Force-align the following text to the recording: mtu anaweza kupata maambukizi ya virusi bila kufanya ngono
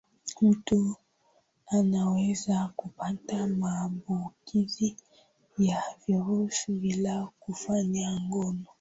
mtu 0.41 0.95
anaweza 1.67 2.73
kupata 2.75 3.47
maambukizi 3.47 4.95
ya 5.57 5.83
virusi 6.07 6.71
bila 6.71 7.27
kufanya 7.39 8.19
ngono 8.21 8.65